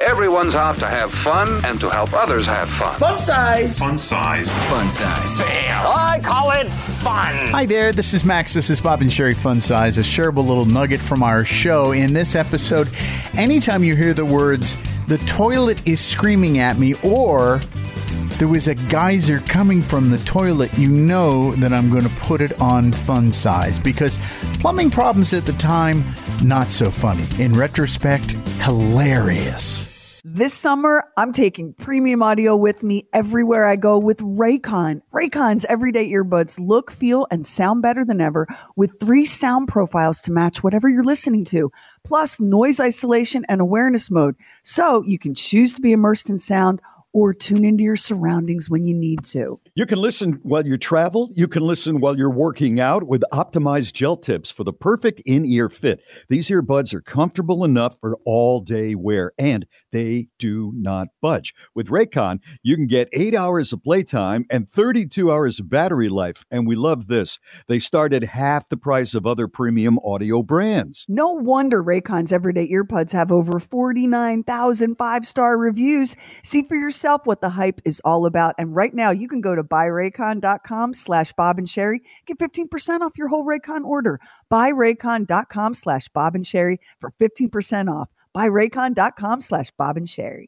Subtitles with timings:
[0.00, 2.98] Everyone's out to have fun and to help others have fun.
[2.98, 3.78] Fun size.
[3.78, 4.46] Fun size.
[4.68, 5.38] Fun size.
[5.40, 7.34] I call it fun.
[7.48, 8.52] Hi there, this is Max.
[8.52, 11.92] This is Bob and Sheri Fun Size, a shareable little nugget from our show.
[11.92, 12.90] In this episode,
[13.38, 17.62] anytime you hear the words, the toilet is screaming at me, or
[18.36, 22.42] there was a geyser coming from the toilet, you know that I'm going to put
[22.42, 24.18] it on fun size because
[24.60, 26.04] plumbing problems at the time,
[26.42, 27.26] not so funny.
[27.42, 29.96] In retrospect, hilarious.
[30.28, 35.00] This summer, I'm taking premium audio with me everywhere I go with Raycon.
[35.14, 40.32] Raycon's everyday earbuds look, feel, and sound better than ever with three sound profiles to
[40.32, 41.70] match whatever you're listening to,
[42.02, 44.34] plus noise isolation and awareness mode.
[44.64, 46.82] So you can choose to be immersed in sound
[47.16, 49.58] or tune into your surroundings when you need to.
[49.74, 51.30] You can listen while you travel.
[51.34, 55.46] You can listen while you're working out with optimized gel tips for the perfect in
[55.46, 56.02] ear fit.
[56.28, 61.54] These earbuds are comfortable enough for all day wear and they do not budge.
[61.74, 66.44] With Raycon, you can get eight hours of playtime and 32 hours of battery life.
[66.50, 67.38] And we love this.
[67.66, 71.06] They start at half the price of other premium audio brands.
[71.08, 76.14] No wonder Raycon's everyday earbuds have over 49,000 five star reviews.
[76.44, 78.54] See for yourself what the hype is all about.
[78.58, 82.00] And right now, you can go to buyraycon.com slash Bob and Sheri.
[82.26, 84.20] Get 15% off your whole Raycon order.
[84.50, 90.46] Buyraycon.com slash Bob and Sheri for 15% off buyraycon.com slash Bob and Sheri.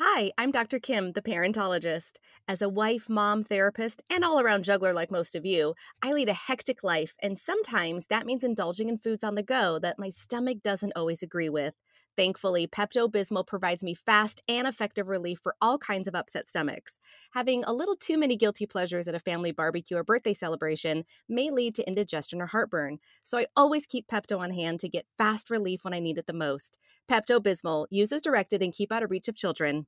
[0.00, 0.78] Hi, I'm Dr.
[0.78, 2.18] Kim, the parentologist.
[2.46, 6.28] As a wife, mom, therapist, and all around juggler like most of you, I lead
[6.28, 10.10] a hectic life, and sometimes that means indulging in foods on the go that my
[10.10, 11.74] stomach doesn't always agree with.
[12.18, 16.98] Thankfully, Pepto Bismol provides me fast and effective relief for all kinds of upset stomachs.
[17.32, 21.50] Having a little too many guilty pleasures at a family barbecue or birthday celebration may
[21.50, 25.50] lead to indigestion or heartburn, so I always keep Pepto on hand to get fast
[25.50, 26.78] relief when I need it the most.
[27.08, 29.86] Pepto Bismol, use as directed and keep out of reach of children.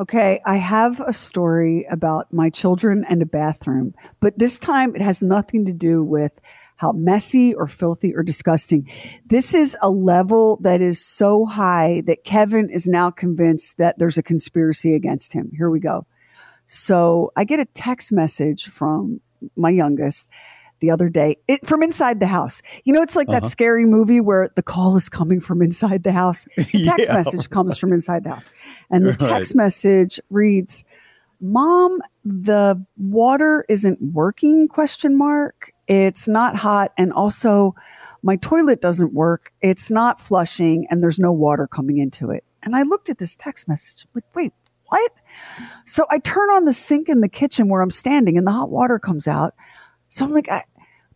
[0.00, 5.02] Okay, I have a story about my children and a bathroom, but this time it
[5.02, 6.40] has nothing to do with
[6.76, 8.90] how messy or filthy or disgusting.
[9.26, 14.16] This is a level that is so high that Kevin is now convinced that there's
[14.16, 15.52] a conspiracy against him.
[15.54, 16.06] Here we go.
[16.66, 19.20] So I get a text message from
[19.54, 20.30] my youngest
[20.80, 22.62] the other day it, from inside the house.
[22.84, 23.40] You know, it's like uh-huh.
[23.40, 26.46] that scary movie where the call is coming from inside the house.
[26.56, 27.16] The text yeah.
[27.16, 28.50] message comes from inside the house.
[28.90, 29.64] And the text right.
[29.64, 30.84] message reads,
[31.40, 36.92] Mom, the water isn't working question mark it's not hot.
[36.96, 37.74] And also,
[38.22, 39.52] my toilet doesn't work.
[39.60, 42.44] It's not flushing and there's no water coming into it.
[42.62, 44.04] And I looked at this text message.
[44.04, 44.52] I'm like, wait,
[44.86, 45.12] what?
[45.86, 48.70] So I turn on the sink in the kitchen where I'm standing and the hot
[48.70, 49.54] water comes out.
[50.10, 50.62] So I'm like, I,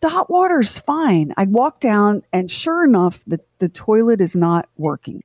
[0.04, 1.32] the hot water's fine.
[1.38, 5.24] I walk down and sure enough, the, the toilet is not working.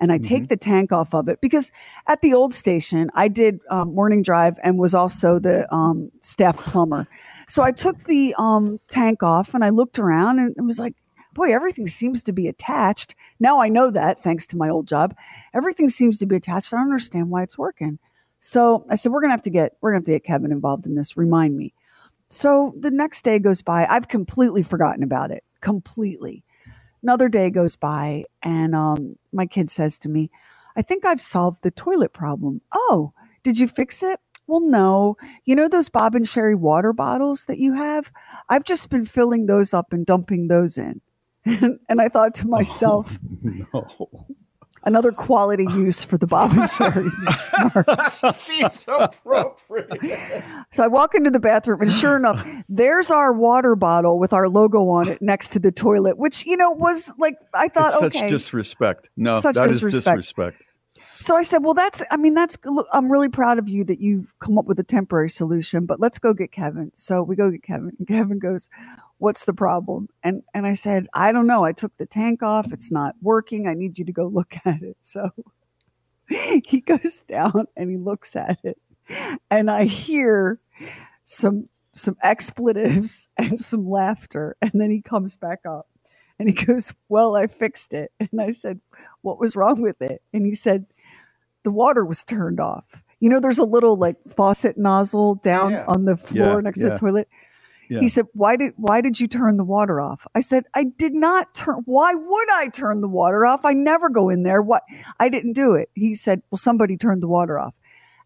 [0.00, 0.24] And I mm-hmm.
[0.24, 1.72] take the tank off of it because
[2.06, 6.58] at the old station, I did um, morning drive and was also the um, staff
[6.58, 7.08] plumber.
[7.48, 10.92] So I took the um, tank off and I looked around and it was like,
[11.32, 13.14] boy, everything seems to be attached.
[13.40, 15.16] Now I know that thanks to my old job.
[15.54, 16.74] Everything seems to be attached.
[16.74, 17.98] I don't understand why it's working.
[18.40, 20.86] So I said, we're gonna have to get we're gonna have to get Kevin involved
[20.86, 21.16] in this.
[21.16, 21.72] Remind me.
[22.30, 23.86] So the next day goes by.
[23.86, 25.44] I've completely forgotten about it.
[25.60, 26.44] Completely.
[27.02, 30.30] Another day goes by, and um, my kid says to me,
[30.76, 32.60] I think I've solved the toilet problem.
[32.72, 34.20] Oh, did you fix it?
[34.46, 35.16] Well, no.
[35.44, 38.10] You know those Bob and Sheri water bottles that you have?
[38.48, 41.00] I've just been filling those up and dumping those in.
[41.44, 43.18] and I thought to myself,
[43.74, 44.26] oh, no.
[44.88, 48.32] Another quality use for the Bob and Sheri.
[48.34, 50.42] Seems appropriate.
[50.70, 54.48] So I walk into the bathroom, and sure enough, there's our water bottle with our
[54.48, 57.98] logo on it next to the toilet, which you know was like I thought, It's
[57.98, 59.10] such okay, disrespect.
[59.14, 60.20] No, Such that is disrespect.
[60.20, 60.62] disrespect.
[61.20, 64.00] So I said, well, that's, I mean, that's, look, I'm really proud of you that
[64.00, 66.92] you've come up with a temporary solution, but let's go get Kevin.
[66.94, 68.70] So we go get Kevin and Kevin goes,
[69.18, 70.08] what's the problem?
[70.24, 71.64] And, and I said, I don't know.
[71.64, 72.72] I took the tank off.
[72.72, 73.68] It's not working.
[73.68, 74.98] I need you to go look at it.
[75.02, 75.30] So
[76.64, 78.78] he goes down and he looks at it
[79.50, 80.60] and I hear
[81.24, 84.56] some, some expletives and some laughter.
[84.62, 85.88] And then he comes back up
[86.38, 88.12] and he goes, well, I fixed it.
[88.20, 88.80] And I said,
[89.22, 90.22] what was wrong with it?
[90.34, 90.86] And he said,
[91.64, 93.02] the water was turned off.
[93.20, 95.84] You know, there's a little like faucet nozzle down Yeah.
[95.86, 97.28] on the floor Yeah, next to the toilet.
[97.88, 98.00] Yeah.
[98.00, 101.14] He said, "Why did why did you turn the water off?" I said, "I did
[101.14, 101.82] not turn.
[101.84, 103.64] Why would I turn the water off?
[103.64, 104.62] I never go in there.
[104.62, 104.82] What?
[105.18, 107.74] I didn't do it." He said, "Well, somebody turned the water off."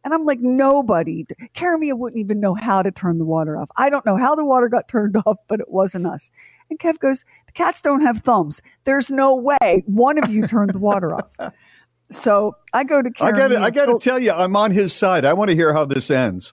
[0.05, 1.25] And I'm like, nobody.
[1.55, 3.71] Karamia wouldn't even know how to turn the water off.
[3.77, 6.31] I don't know how the water got turned off, but it wasn't us.
[6.71, 8.63] And Kev goes, the cats don't have thumbs.
[8.85, 11.53] There's no way one of you turned the water off.
[12.11, 14.93] So I go to I got Karamia I got to tell you, I'm on his
[14.93, 15.25] side.
[15.25, 16.53] I want to hear how this ends.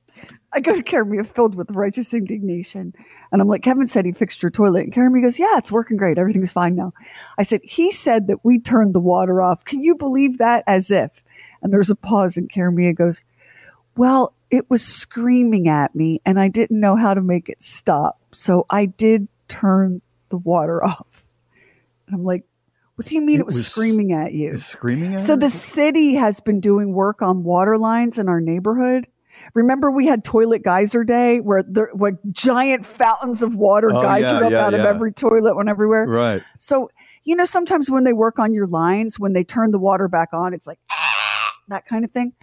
[0.51, 2.93] I go to Karamia filled with righteous indignation.
[3.31, 4.85] And I'm like, Kevin said he fixed your toilet.
[4.85, 6.17] And Karamia goes, Yeah, it's working great.
[6.17, 6.91] Everything's fine now.
[7.37, 9.63] I said, He said that we turned the water off.
[9.65, 10.63] Can you believe that?
[10.65, 11.11] As if.
[11.61, 13.23] And there's a pause, and Karamia goes,
[13.95, 18.19] Well, it was screaming at me, and I didn't know how to make it stop.
[18.31, 21.23] So I did turn the water off.
[22.07, 22.43] And I'm like,
[22.95, 24.57] What do you mean it, It was, was- screaming at you?
[24.57, 25.37] Screaming at So her?
[25.39, 29.05] the city has been doing work on water lines in our neighborhood.
[29.53, 34.41] Remember, we had Toilet Geyser Day, where there were giant fountains of water Oh, geysered
[34.41, 36.05] yeah, up yeah, out of every toilet, went everywhere.
[36.07, 36.43] right.
[36.59, 36.89] So
[37.25, 40.29] you know, sometimes when they work on your lines, when they turn the water back
[40.33, 40.79] on, it's like
[41.67, 42.33] that kind of thing.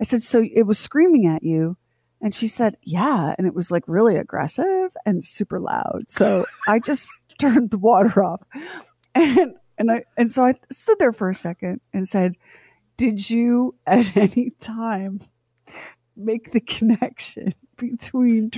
[0.00, 1.76] I said, so it was screaming at you,
[2.20, 6.04] and she said, yeah, and it was like really aggressive and super loud.
[6.08, 7.08] So I just
[7.38, 8.42] turned the water off,
[9.14, 12.34] and and I and so I stood there for a second and said,
[12.96, 15.20] did you at any time
[16.20, 18.50] make the connection between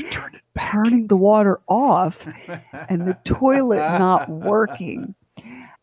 [0.59, 2.27] turning the water off
[2.89, 5.15] and the toilet not working?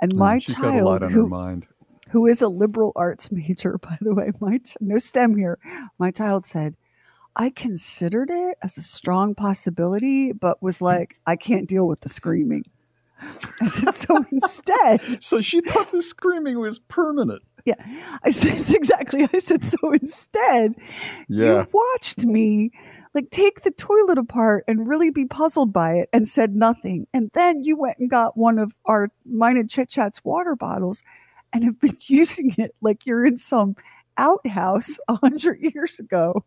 [0.02, 1.68] And my Mm, She's got a lot child, on her who, mind.
[2.12, 5.60] who is a liberal arts major, by the way, my ch- no STEM here,
[5.98, 6.76] my child said,
[7.36, 12.10] I considered it as a strong possibility, but was like, I can't deal with the
[12.10, 12.66] screaming.
[13.62, 17.42] I said, so instead, So she thought the screaming was permanent.
[17.70, 19.28] Yeah, I said exactly.
[19.34, 20.76] I said, so instead,
[21.28, 21.62] Yeah.
[21.62, 22.72] you watched me
[23.14, 27.08] like take the toilet apart and really be puzzled by it and said nothing.
[27.14, 31.04] And then you went and got one of our mine and chit chats water bottles
[31.52, 33.76] and have been using it like you're in some
[34.18, 36.44] outhouse a hundred years ago.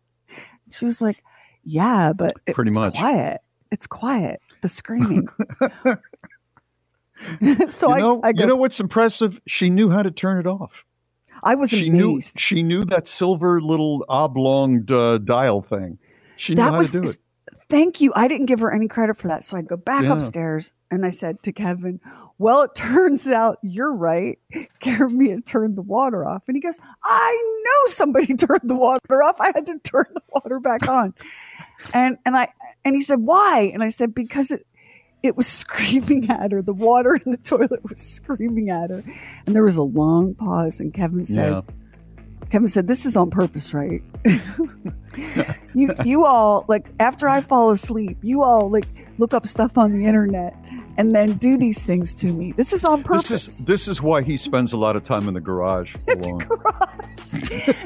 [0.71, 1.21] She was like,
[1.65, 2.95] Yeah, but it's Pretty much.
[2.95, 3.41] quiet.
[3.71, 4.39] It's quiet.
[4.61, 5.27] The screaming.
[7.69, 9.39] so you I, I, go, you know what's impressive?
[9.47, 10.85] She knew how to turn it off.
[11.43, 12.39] I was She knew amazed.
[12.39, 15.99] she knew that silver little oblong uh, dial thing.
[16.37, 17.17] She knew that how was to do it.
[17.69, 20.13] thank you i didn't give her any credit for that so i go back Yeah.
[20.13, 21.99] upstairs and i said to kevin
[22.37, 24.37] well it turns out you're right
[24.81, 29.35] Karamia turned the water off and he goes i know somebody turned the water off
[29.39, 31.13] i had to turn the water back on
[31.93, 32.47] and and i
[32.83, 34.65] and he said why and i said because it
[35.23, 39.01] it was screaming at her the water in the toilet was screaming at her
[39.45, 41.61] and there was a long pause and kevin said Yeah.
[42.49, 44.03] Kevin said, "This is on purpose, right?
[45.73, 48.85] you you all like after I fall asleep, you all like
[49.17, 50.55] look up stuff on the internet
[50.97, 52.51] and then do these things to me.
[52.53, 53.29] This is on purpose.
[53.29, 56.41] This is this is why he spends a lot of time in the garage alone.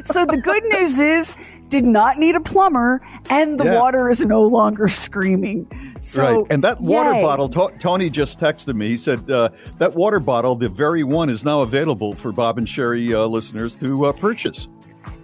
[0.03, 1.35] so the good news is,
[1.69, 3.79] did not need a plumber, and the Yeah.
[3.79, 5.67] water is no longer screaming.
[5.99, 6.47] So right.
[6.49, 7.21] And that water yay.
[7.21, 8.87] bottle, To- Tony just texted me.
[8.87, 12.67] He said uh, that water bottle, the very one, is now available for Bob and
[12.67, 14.67] Sheri uh, listeners to uh, purchase.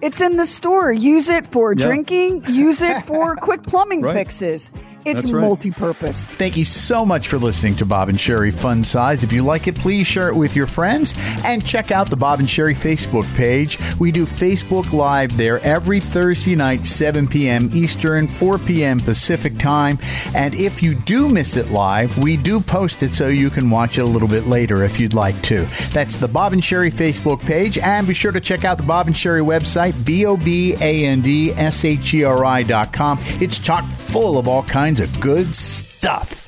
[0.02, 0.92] It's in the store.
[0.92, 1.86] Use it for Yeah.
[1.86, 2.44] drinking.
[2.48, 4.14] Use it for quick plumbing Right.
[4.14, 4.70] fixes.
[5.06, 5.42] It's right.
[5.42, 6.26] multi-purpose.
[6.26, 9.24] Thank you so much for listening to Bob and Sheri Fun Size.
[9.24, 11.14] If you like it, please share it with your friends
[11.46, 13.78] and check out the Bob and Sheri Facebook page.
[14.00, 17.70] We do Facebook Live there every Thursday night, 7 p.m.
[17.74, 19.00] Eastern, 4 p.m.
[19.00, 20.00] Pacific time.
[20.34, 23.98] And if you do miss it live, we do post it so you can watch
[23.98, 25.66] it a little bit later if you'd like to.
[25.92, 27.78] That's the Bob and Sheri Facebook page.
[27.78, 31.06] And be sure to check out the Bob and Sheri website, B O B A
[31.06, 33.18] N D S H E R I dot com.
[33.42, 36.43] It's chock full of all kinds of good stuff.